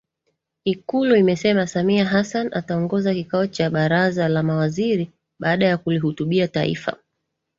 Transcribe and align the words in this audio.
Ikulu 0.63 1.15
imesema 1.15 1.67
Samia 1.67 2.05
Hassan 2.05 2.49
ataongoza 2.53 3.13
kikao 3.13 3.47
cha 3.47 3.69
baraza 3.69 4.27
la 4.29 4.43
mawaziri 4.43 5.11
baada 5.39 5.65
ya 5.65 5.77
kulihutubia 5.77 6.47
taifa 6.47 6.97